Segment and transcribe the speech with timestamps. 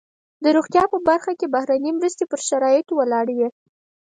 [0.43, 3.49] د روغتیا په برخه کې بهرنۍ مرستې پر شرایطو ولاړې وي.